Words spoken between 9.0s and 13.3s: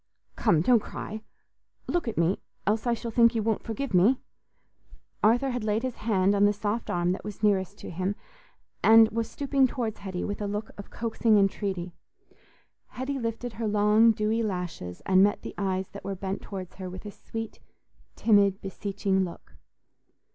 was stooping towards Hetty with a look of coaxing entreaty. Hetty